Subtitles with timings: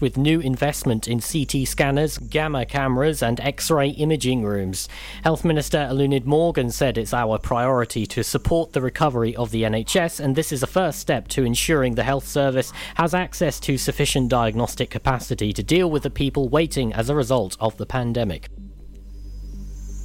[0.00, 4.88] with new investment in CT scanners, gamma cameras, and X ray imaging rooms.
[5.24, 10.20] Health Minister Eluned Morgan said it's our priority to support the recovery of the NHS,
[10.20, 14.28] and this is a first step to ensuring the health service has access to sufficient
[14.28, 18.50] diagnostic capacity to deal with the people waiting as a result of the pandemic.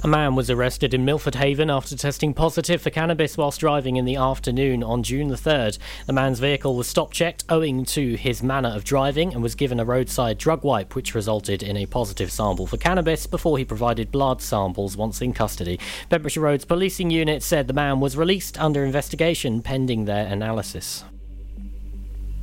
[0.02, 4.06] A man was arrested in Milford Haven after testing positive for cannabis whilst driving in
[4.06, 5.76] the afternoon on June the 3rd.
[6.06, 9.78] The man's vehicle was stop checked owing to his manner of driving and was given
[9.78, 14.10] a roadside drug wipe, which resulted in a positive sample for cannabis before he provided
[14.10, 15.78] blood samples once in custody.
[16.08, 21.04] Pembrokeshire Roads Policing Unit said the man was released under investigation pending their analysis.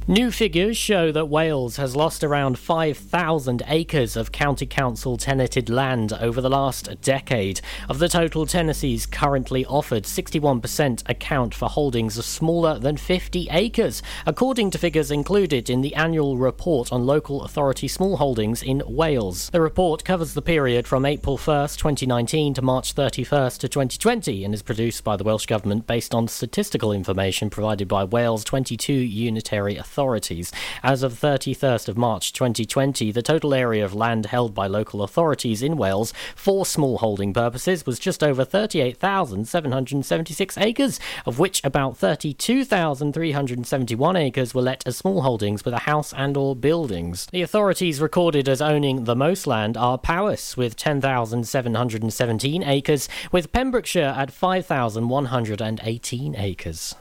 [0.10, 6.14] New figures show that Wales has lost around 5,000 acres of county council tenanted land
[6.14, 7.60] over the last decade.
[7.90, 14.02] Of the total tenancies currently offered, 61% account for holdings of smaller than 50 acres,
[14.26, 19.50] according to figures included in the annual report on local authority smallholdings in Wales.
[19.50, 24.54] The report covers the period from April 1st, 2019 to March 31st to 2020 and
[24.54, 29.76] is produced by the Welsh Government based on statistical information provided by Wales 22 unitary
[29.76, 30.52] authorities authorities.
[30.84, 35.64] As of 31st of March 2020, the total area of land held by local authorities
[35.64, 44.54] in Wales for smallholding purposes was just over 38,776 acres, of which about 32,371 acres
[44.54, 47.26] were let as smallholdings with a house and or buildings.
[47.32, 54.14] The authorities recorded as owning the most land are Powys with 10,717 acres, with Pembrokeshire
[54.16, 56.94] at 5,118 acres.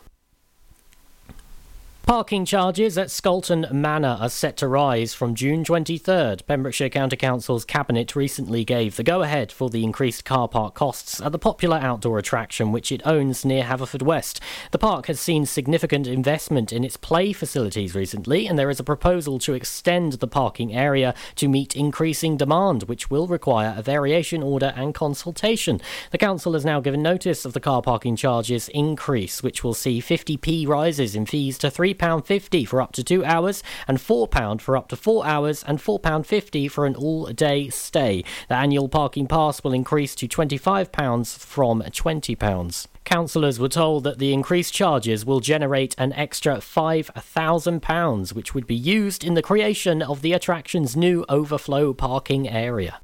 [2.07, 6.47] Parking charges at Scolton Manor are set to rise from June 23rd.
[6.47, 11.21] Pembrokeshire County Council's Cabinet recently gave the go ahead for the increased car park costs
[11.21, 14.39] at the popular outdoor attraction which it owns near Haverfordwest.
[14.71, 18.85] The park has seen significant investment in its play facilities recently, and there is a
[18.85, 24.45] proposal to extend the parking area to meet increasing demand, which will require a variation
[24.45, 25.81] order and consultation.
[26.13, 30.01] The Council has now given notice of the car parking charges increase, which will see
[30.01, 34.77] 50p rises in fees to 3 £3.50 for up to two hours, and £4 for
[34.77, 38.25] up to four hours, and £4.50 for an all day stay.
[38.49, 42.87] The annual parking pass will increase to £25 from £20.
[43.05, 48.75] Councillors were told that the increased charges will generate an extra £5,000, which would be
[48.75, 53.01] used in the creation of the attraction's new overflow parking area.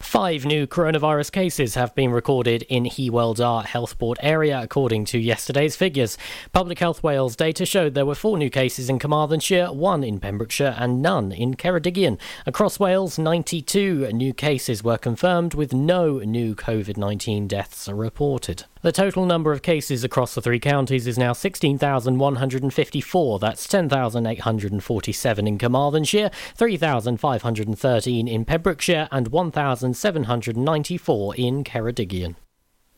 [0.00, 5.18] Five new coronavirus cases have been recorded in Hywel Dda Health Board area, according to
[5.18, 6.16] yesterday's figures.
[6.52, 10.74] Public Health Wales data showed there were four new cases in Carmarthenshire, one in Pembrokeshire,
[10.78, 12.18] and none in Ceredigion.
[12.46, 18.64] Across Wales, 92 new cases were confirmed, with no new COVID 19 deaths reported.
[18.82, 23.38] The total number of cases across the three counties is now 16,154.
[23.38, 32.36] That's 10,847 in Carmarthenshire, 3,513 in Pembrokeshire, and 1,794 in Ceredigion.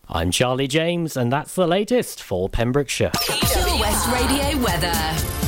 [0.09, 3.11] I'm Charlie James, and that's the latest for Pembrokeshire.
[3.81, 5.42] West Radio weather.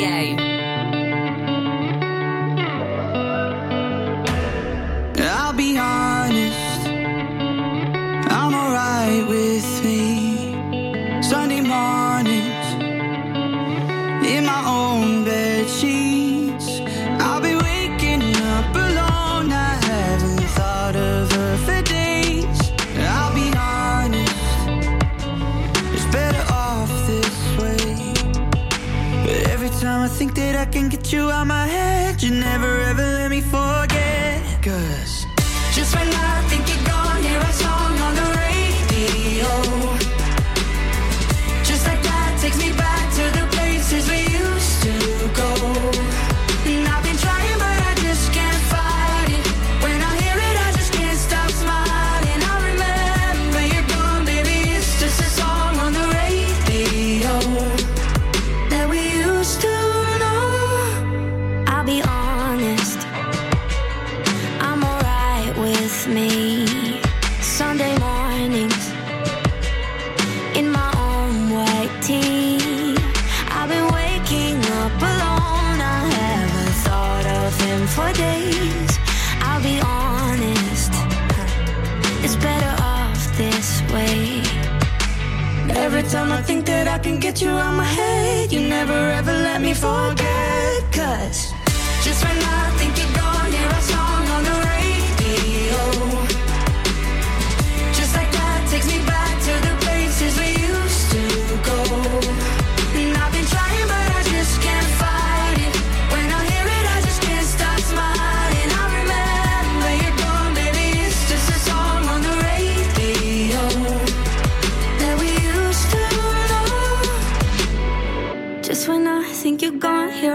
[0.00, 0.41] Radio.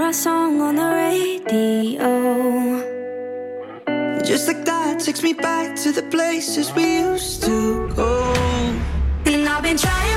[0.08, 2.80] my song on the radio.
[4.24, 8.34] Just like that takes me back to the places we used to go.
[9.26, 10.17] And I've been trying.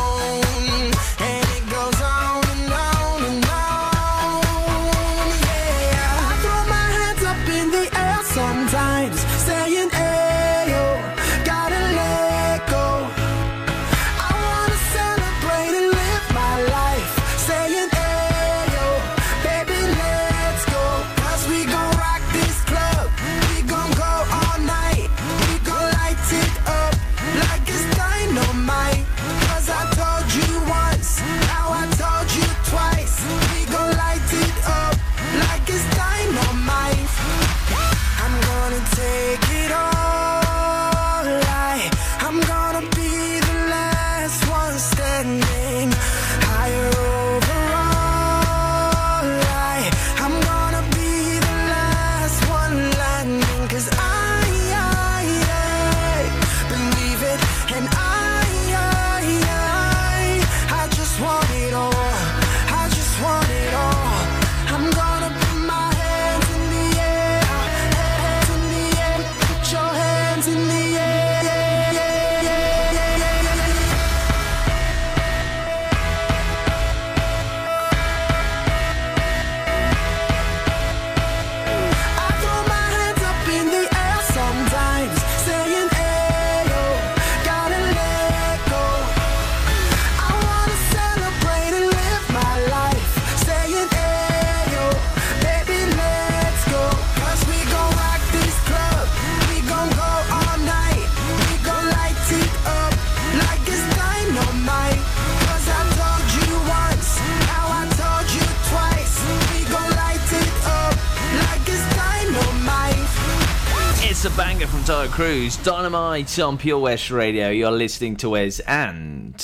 [114.41, 117.49] banger from Taio Cruz, Dynamite on Pure West Radio.
[117.51, 119.35] You're listening to Wes, and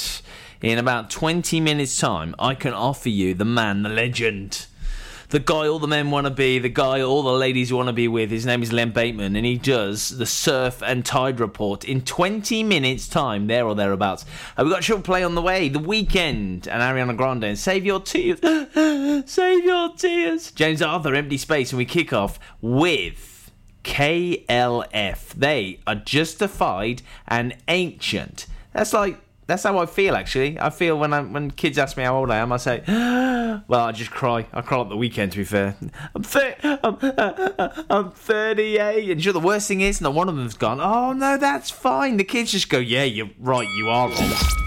[0.60, 4.66] in about 20 minutes' time, I can offer you the man, the legend,
[5.30, 7.94] the guy all the men want to be, the guy all the ladies want to
[7.94, 8.32] be with.
[8.32, 12.64] His name is Len Bateman, and he does the surf and tide report in 20
[12.64, 14.26] minutes' time, there or thereabouts.
[14.58, 18.02] We've got short play on the way, The Weeknd, and Ariana Grande, and Save Your
[18.02, 18.40] Tears.
[19.30, 20.50] Save Your Tears.
[20.54, 23.37] James Arthur, Empty Space, and we kick off with.
[23.88, 25.30] KLF.
[25.30, 28.46] They are justified and ancient.
[28.74, 30.60] That's like that's how I feel actually.
[30.60, 33.86] I feel when I when kids ask me how old I am, I say, "Well,
[33.86, 34.46] I just cry.
[34.52, 35.78] I cry at the weekend." To be fair,
[36.14, 40.36] I'm thir- I'm, uh, I'm 38, and sure the worst thing is, not one of
[40.36, 40.82] them's gone.
[40.82, 42.18] Oh no, that's fine.
[42.18, 43.68] The kids just go, "Yeah, you're right.
[43.78, 44.67] You are wrong."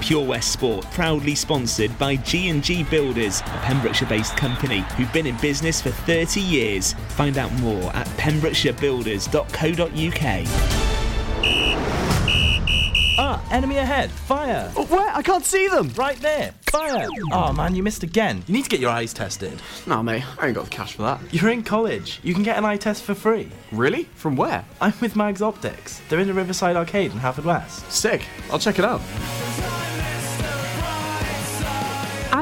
[0.00, 5.80] Pure West Sport, proudly sponsored by G&G Builders, a Pembrokeshire-based company who've been in business
[5.80, 6.94] for 30 years.
[7.10, 10.46] Find out more at pembrokeshirebuilders.co.uk.
[13.22, 14.10] Ah, enemy ahead.
[14.10, 14.72] Fire.
[14.76, 15.14] Oh, where?
[15.14, 15.90] I can't see them.
[15.90, 16.54] Right there.
[16.70, 17.08] Fire.
[17.32, 18.42] Oh man, you missed again.
[18.46, 19.60] You need to get your eyes tested.
[19.86, 21.20] Nah, mate, I ain't got the cash for that.
[21.32, 22.20] You're in college.
[22.22, 23.50] You can get an eye test for free.
[23.72, 24.04] Really?
[24.14, 24.64] From where?
[24.80, 26.00] I'm with Mags Optics.
[26.08, 27.90] They're in the Riverside Arcade in Haverfordwest.
[27.90, 28.24] Sick.
[28.50, 29.00] I'll check it out.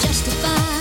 [0.00, 0.77] They're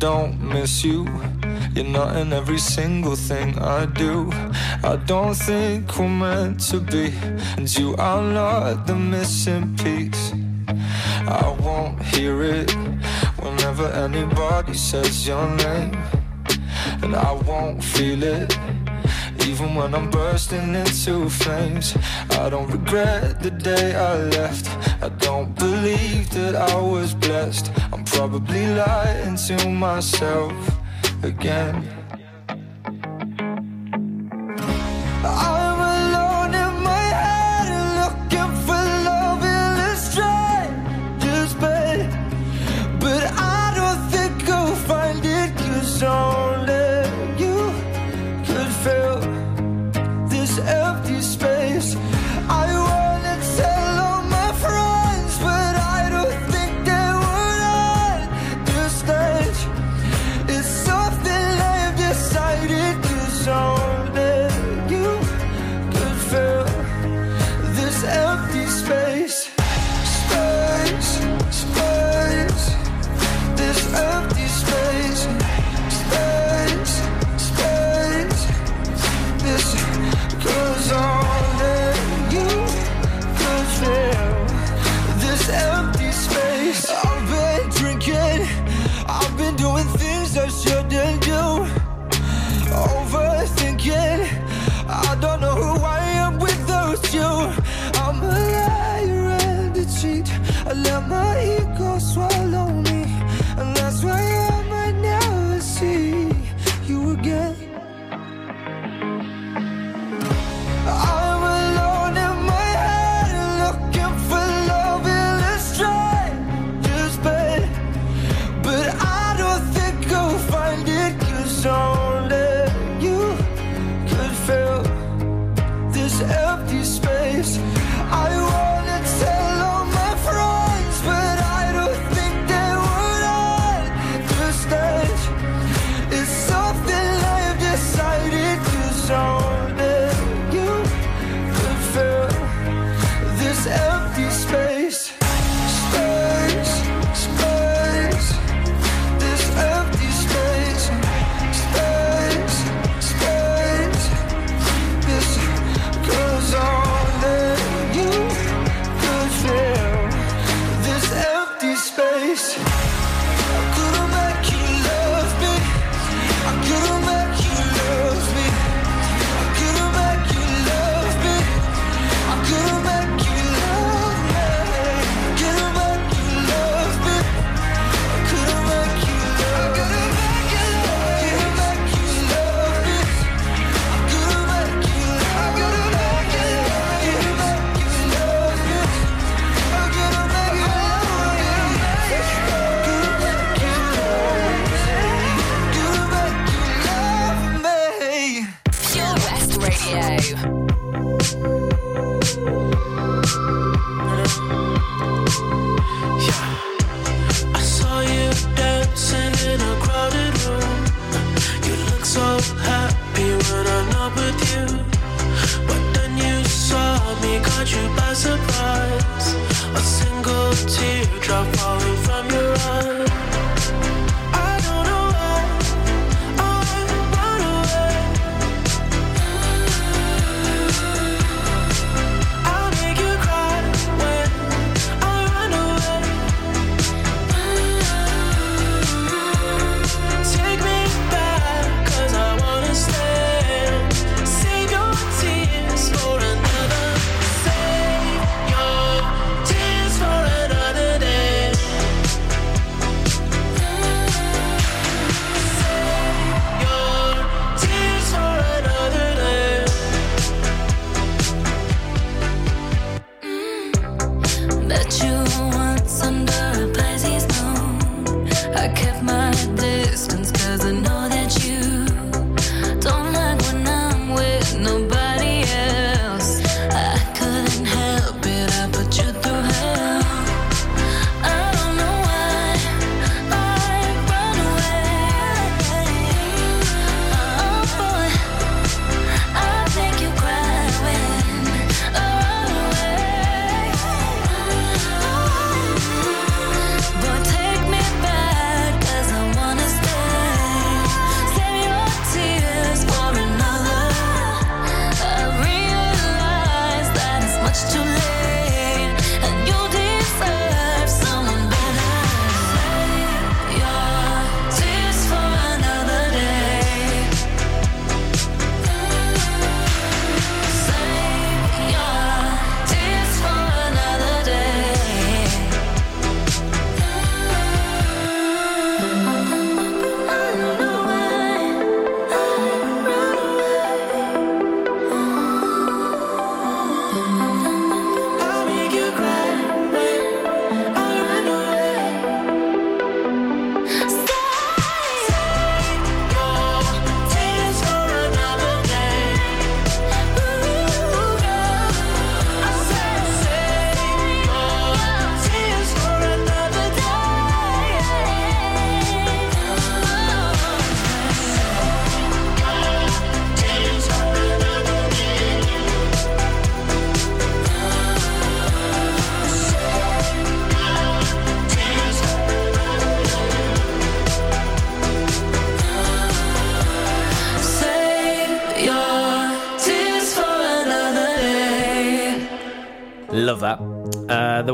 [0.00, 1.06] don't miss you.
[1.74, 4.30] You're not in every single thing I do.
[4.82, 7.12] I don't think we're meant to be,
[7.58, 10.32] and you are not the missing piece.
[11.28, 12.70] I won't hear it
[13.42, 15.94] whenever anybody says your name,
[17.02, 18.58] and I won't feel it.
[19.46, 21.96] Even when I'm bursting into flames
[22.32, 24.68] I don't regret the day I left.
[25.02, 27.70] I don't believe that I was blessed.
[27.92, 30.54] I'm probably lying to myself
[31.22, 31.99] again.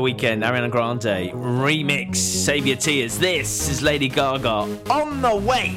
[0.07, 3.19] Weeknd, Ariana Grande remix, Save Your Tears.
[3.19, 5.67] This is Lady Gaga on the way.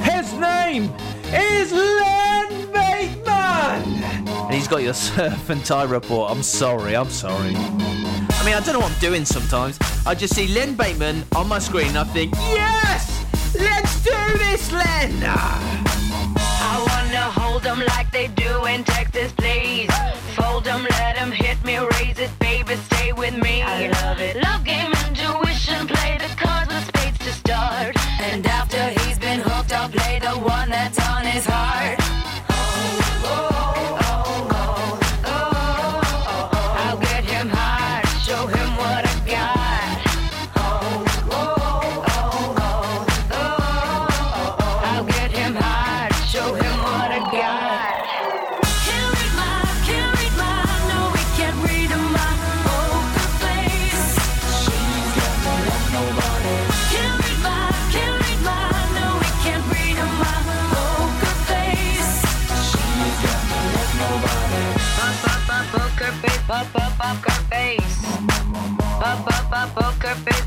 [0.00, 0.84] His name
[1.26, 4.26] is Len Bateman.
[4.26, 6.30] And he's got your surf and tie report.
[6.30, 7.52] I'm sorry, I'm sorry.
[7.56, 9.78] I mean, I don't know what I'm doing sometimes.
[10.06, 13.22] I just see Len Bateman on my screen and I think, yes,
[13.54, 15.12] let's do this, Len.
[15.26, 19.90] I wanna hold them like they do in Texas, please.
[20.38, 23.62] Fold them, let them hit me, raise it, baby, stay with me.
[23.62, 24.36] I love it.
[24.36, 27.96] Love game, intuition, play the cards with spades to start.
[28.20, 31.97] And after he's been hooked, I'll play the one that's on his heart.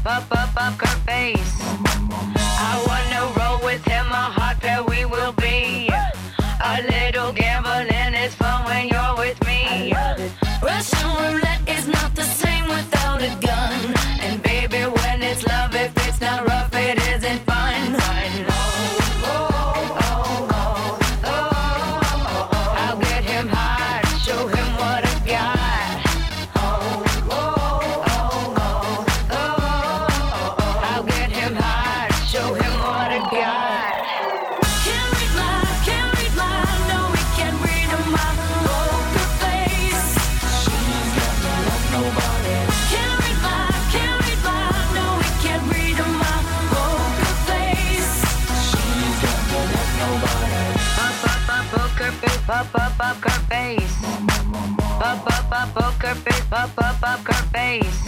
[0.06, 1.91] up, up, up her face.
[56.52, 58.01] up, up, up her face.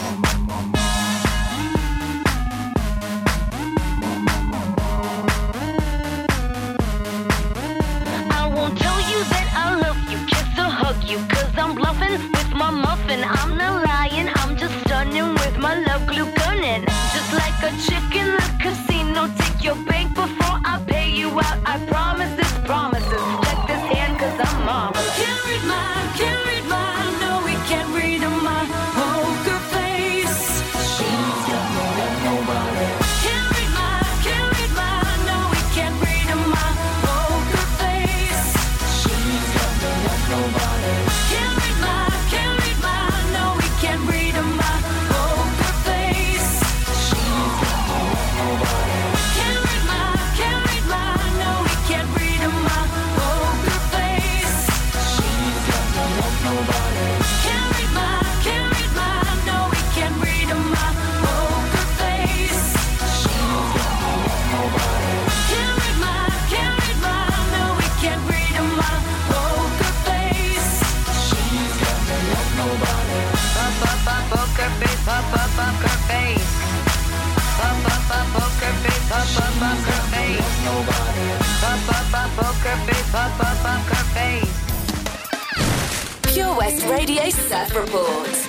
[87.03, 88.47] Radio Surf Report.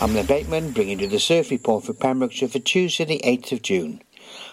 [0.00, 3.60] I'm Len Bateman bringing you the surf report for Pembrokeshire for Tuesday the 8th of
[3.60, 4.02] June.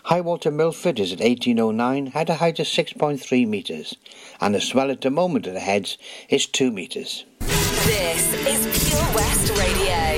[0.03, 3.95] High water Milford is at 1809, had a height of 6.3 metres,
[4.41, 7.23] and the swell at the moment at the heads is 2 metres.
[7.39, 10.16] This is Pure West Radio.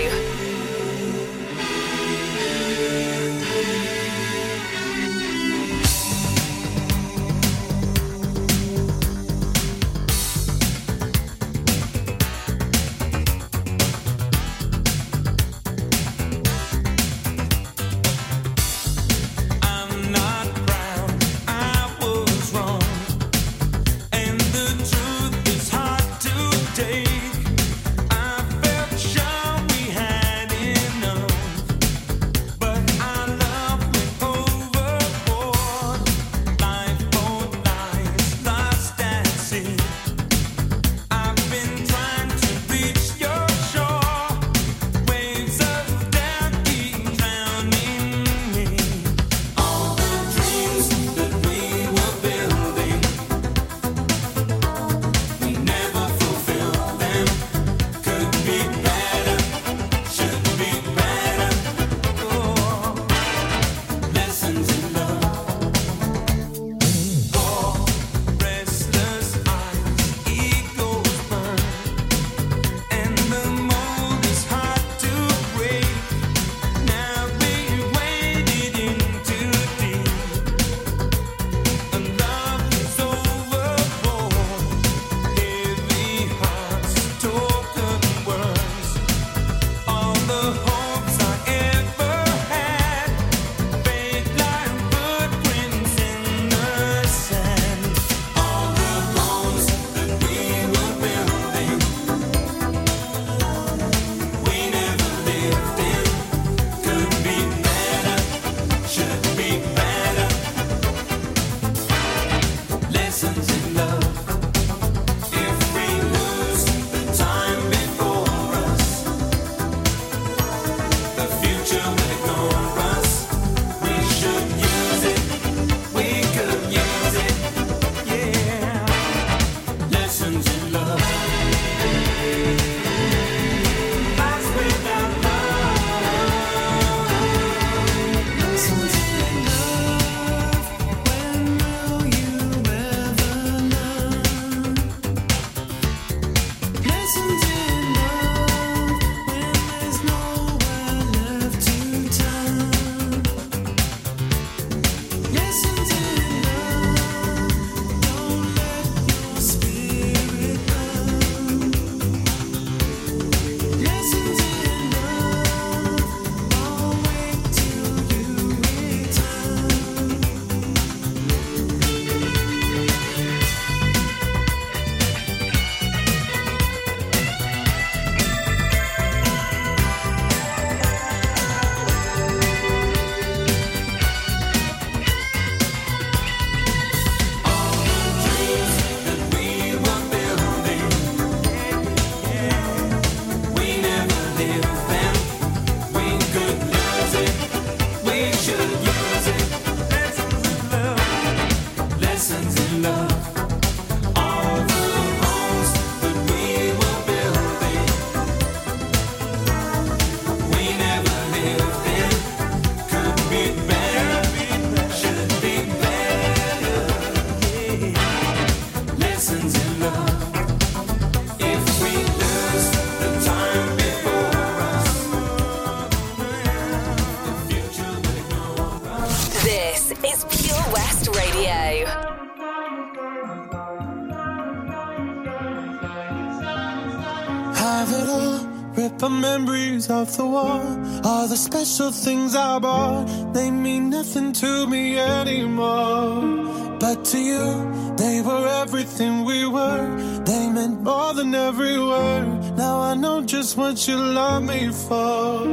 [241.79, 246.77] Special things I bought, they mean nothing to me anymore.
[246.77, 249.87] But to you, they were everything we were.
[250.25, 252.57] They meant more than every word.
[252.57, 255.45] Now I know just what you love me for.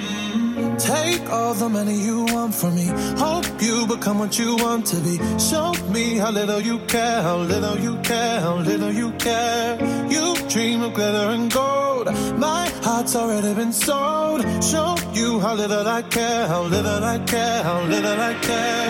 [0.00, 0.78] Mm.
[0.78, 2.88] Take all the money you want from me.
[3.18, 5.18] Hope you become what you want to be.
[5.38, 9.76] Show me how little you care, how little you care, how little you care.
[10.08, 12.06] You dream of glitter and gold.
[12.38, 14.40] My heart's already been sold.
[14.64, 18.88] Show you how little I care, how little I care, how little I care.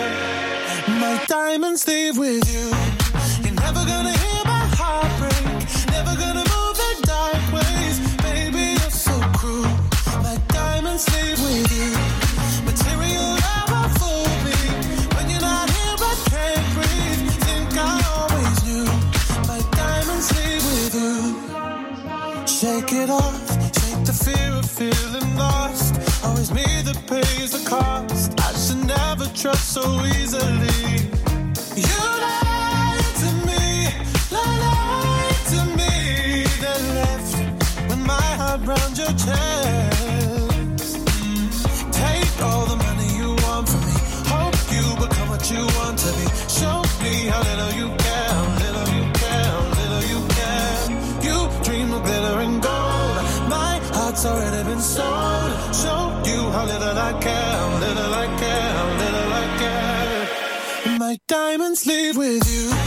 [0.99, 2.65] My diamonds leave with you.
[3.43, 5.45] You're never gonna hear my heart break.
[5.95, 7.95] Never gonna move the dark ways.
[8.27, 9.71] Baby, you're so cruel.
[10.27, 11.91] My diamonds leave with you.
[12.69, 14.59] Material never fool me.
[15.15, 17.21] When you're not here, I can't breathe.
[17.47, 18.87] Think I always knew.
[19.51, 21.15] My diamonds leave with you.
[22.57, 23.37] Shake it off.
[23.79, 25.96] Shake the fear of feeling lost.
[26.23, 28.33] Always me that pays the cost.
[28.39, 31.09] I should never trust so easily.
[31.75, 33.63] You lied to me,
[34.31, 37.37] lied to me, then left
[37.89, 40.97] with my heart round your chest.
[41.91, 43.95] Take all the money you want from me.
[44.33, 46.25] Hope you become what you want to be.
[46.47, 47.96] Show me how little you
[57.07, 58.27] Little I
[58.99, 60.97] little I.
[60.99, 62.86] My diamonds leave with you.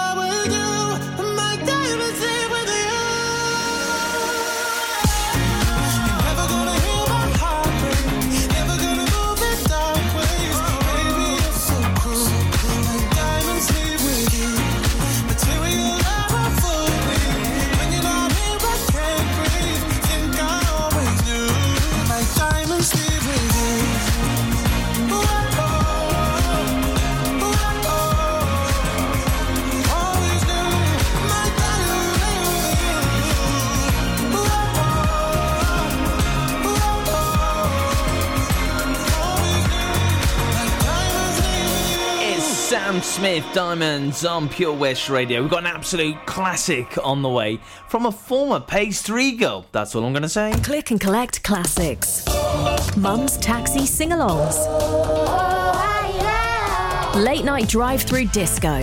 [43.21, 45.43] Smith Diamonds on Pure West Radio.
[45.43, 49.63] We've got an absolute classic on the way from a former Page 3 girl.
[49.71, 50.51] That's all I'm going to say.
[50.63, 52.25] Click and collect classics.
[52.97, 54.57] Mum's taxi sing alongs.
[57.13, 58.79] Late night drive through disco.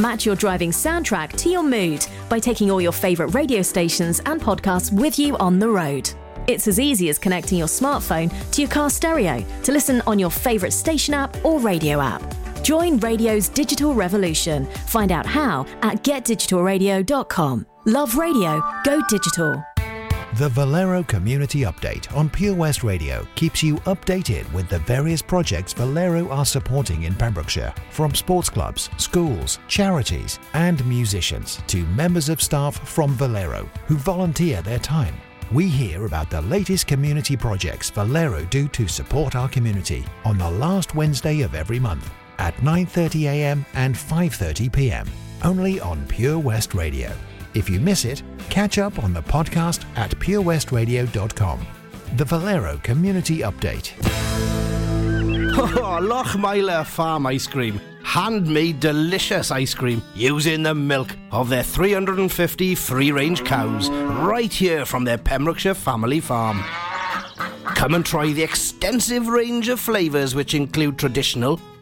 [0.00, 4.40] Match your driving soundtrack to your mood by taking all your favourite radio stations and
[4.40, 6.10] podcasts with you on the road.
[6.46, 10.30] It's as easy as connecting your smartphone to your car stereo to listen on your
[10.30, 12.22] favourite station app or radio app.
[12.64, 14.64] Join radio's digital revolution.
[14.86, 17.66] Find out how at getdigitalradio.com.
[17.84, 19.62] Love radio, go digital.
[20.38, 25.74] The Valero Community Update on Pure West Radio keeps you updated with the various projects
[25.74, 32.40] Valero are supporting in Pembrokeshire, from sports clubs, schools, charities, and musicians to members of
[32.40, 35.14] staff from Valero who volunteer their time.
[35.52, 40.50] We hear about the latest community projects Valero do to support our community on the
[40.50, 43.66] last Wednesday of every month at 9:30 a.m.
[43.74, 45.06] and 5:30 p.m.
[45.42, 47.12] only on Pure West Radio.
[47.54, 51.66] If you miss it, catch up on the podcast at purewestradio.com.
[52.16, 53.92] The Valero Community Update.
[55.56, 57.80] Oh, Farm Ice Cream.
[58.02, 64.84] Handmade delicious ice cream using the milk of their 350 free range cows right here
[64.84, 66.62] from their Pembrokeshire family farm.
[67.64, 71.60] Come and try the extensive range of flavours which include traditional,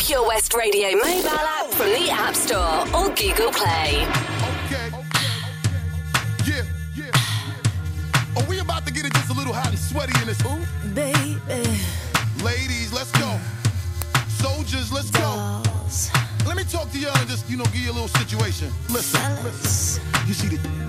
[0.07, 4.07] Pure West Radio mobile app from the App Store or Google Play.
[6.47, 6.63] Yeah,
[6.95, 7.11] yeah.
[8.37, 10.61] Are we about to get it just a little hot and sweaty in this hoop?
[10.95, 11.41] Baby.
[12.45, 13.37] Ladies, let's go.
[14.29, 15.61] Soldiers, let's go.
[16.47, 18.71] Let me talk to y'all and just, you know, give you a little situation.
[18.89, 20.05] Listen, listen.
[20.29, 20.76] You see the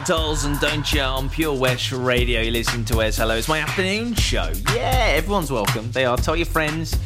[0.07, 2.39] Dolls and Don't Cha on Pure West Radio.
[2.39, 3.17] You listen to us.
[3.17, 4.53] Hello, it's my afternoon show.
[4.73, 5.91] Yeah, everyone's welcome.
[5.91, 6.15] They are.
[6.15, 6.97] Tell your friends.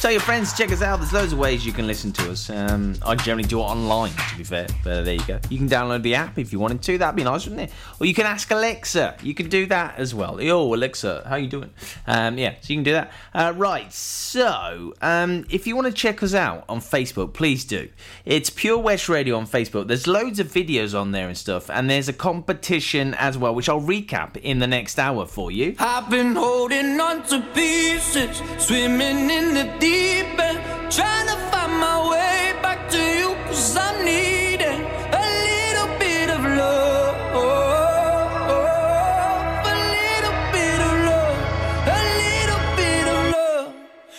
[0.00, 0.98] Tell your friends check us out.
[0.98, 2.50] There's loads of ways you can listen to us.
[2.50, 4.66] Um, I generally do it online, to be fair.
[4.82, 5.38] But there you go.
[5.50, 6.98] You can download the app if you wanted to.
[6.98, 7.74] That'd be nice, wouldn't it?
[8.00, 9.16] Or you can ask Alexa.
[9.22, 10.40] You can do that as well.
[10.40, 11.70] Yo, Alexa, how you doing?
[12.08, 13.12] Um, yeah, so you can do that.
[13.34, 13.92] Uh, right.
[13.92, 17.90] So, um, if you want to check us out on Facebook, please do.
[18.24, 19.88] It's Pure West Radio on Facebook.
[19.88, 23.68] There's loads of videos on there and stuff, and there's a competition as well, which
[23.68, 25.76] I'll recap in the next hour for you.
[25.78, 32.10] I've been holding on to pieces, swimming in the deep end, trying to find my
[32.10, 34.02] way back to you, cause I'm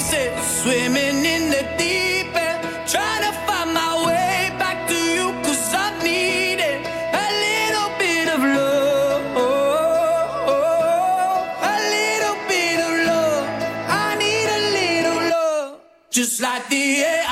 [0.00, 5.00] swimming in the deep end, trying to find my way back to
[5.44, 6.80] I.
[7.24, 9.22] A little bit of love.
[11.62, 13.46] A little bit of love.
[13.88, 15.80] I need a little love.
[16.10, 17.24] Just like the air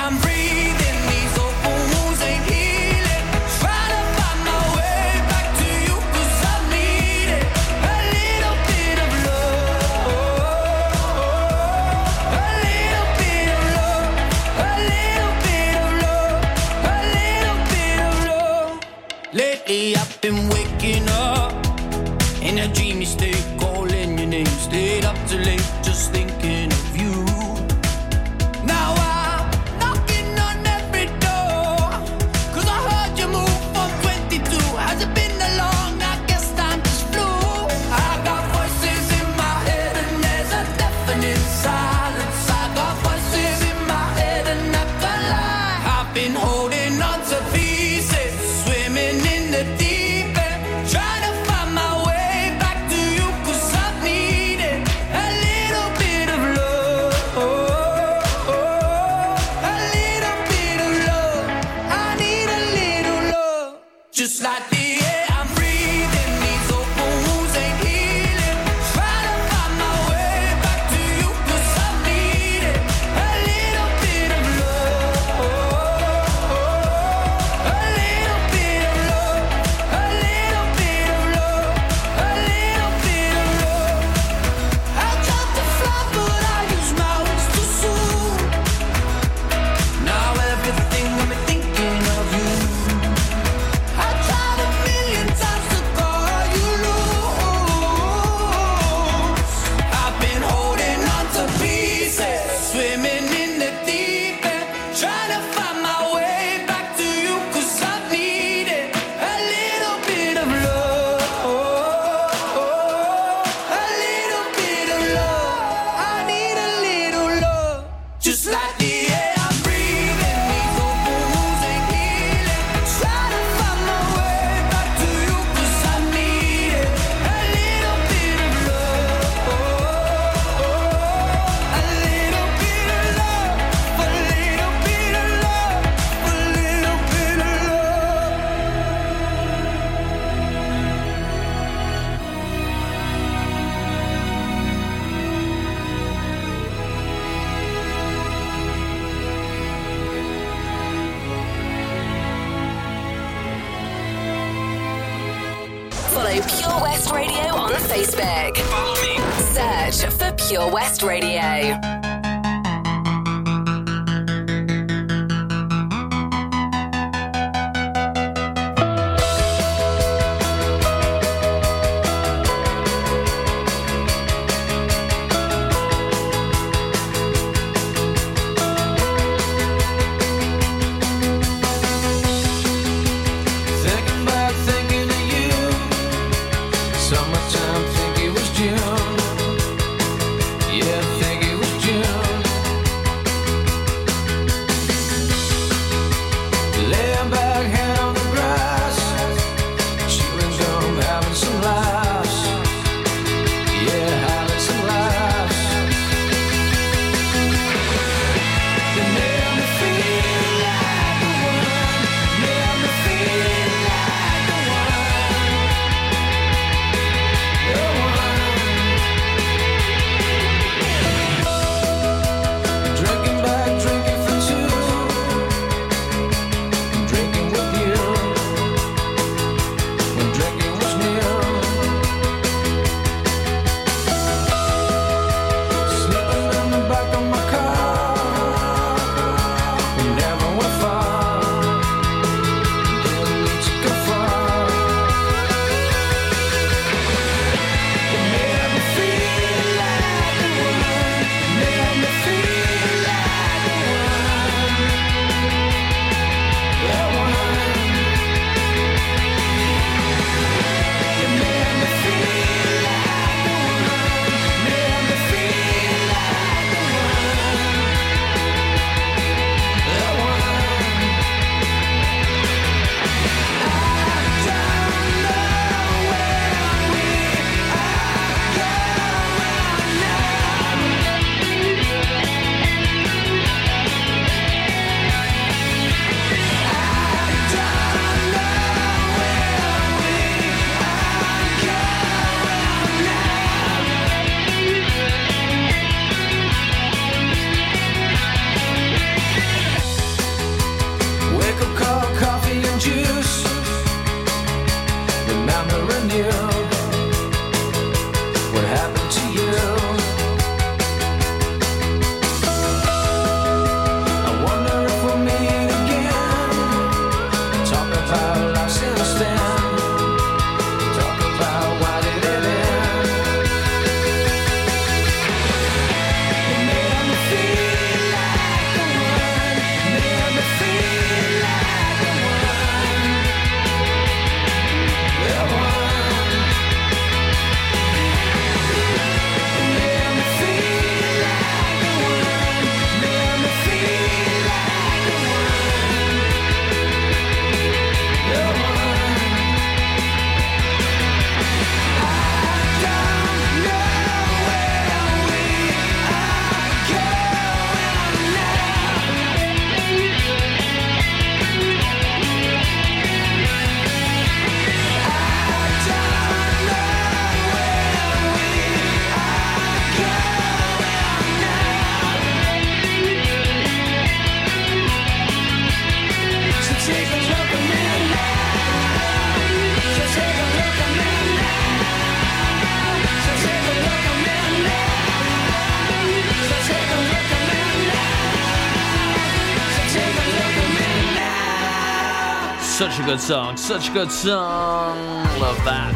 [393.29, 394.97] song, such good song.
[395.39, 395.95] Love that.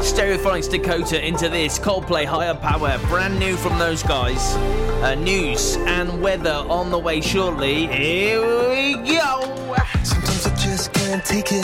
[0.00, 4.54] Stereophonics Dakota into this Coldplay Higher Power, brand new from those guys.
[5.02, 7.88] Uh, news and weather on the way shortly.
[7.88, 9.74] Here we go.
[10.04, 11.63] Sometimes I just can't take it.